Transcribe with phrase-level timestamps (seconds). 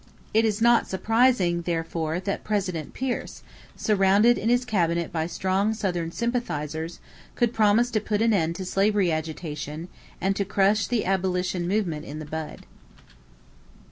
[0.33, 3.43] It is not surprising, therefore, that President Pierce,
[3.75, 6.99] surrounded in his cabinet by strong Southern sympathizers,
[7.35, 12.05] could promise to put an end to slavery agitation and to crush the abolition movement
[12.05, 12.65] in the bud.